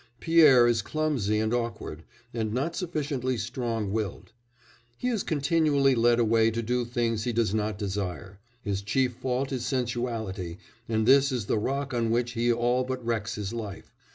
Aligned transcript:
Pierre 0.19 0.65
is 0.65 0.81
clumsy 0.81 1.37
and 1.37 1.53
awkward, 1.53 2.03
and 2.33 2.51
not 2.51 2.75
sufficiently 2.75 3.37
strong 3.37 3.91
willed; 3.91 4.33
he 4.97 5.09
is 5.09 5.21
continually 5.21 5.93
led 5.93 6.17
away 6.19 6.49
to 6.49 6.63
do 6.63 6.85
things 6.85 7.23
he 7.23 7.31
does 7.31 7.53
not 7.53 7.77
desire; 7.77 8.39
his 8.63 8.81
chief 8.81 9.13
fault 9.17 9.51
is 9.51 9.63
sensuality, 9.63 10.57
and 10.89 11.07
this 11.07 11.31
is 11.31 11.45
the 11.45 11.59
rock 11.59 11.93
on 11.93 12.09
which 12.09 12.31
he 12.31 12.51
all 12.51 12.83
but 12.83 13.05
wrecks 13.05 13.35
his 13.35 13.53
life. 13.53 13.93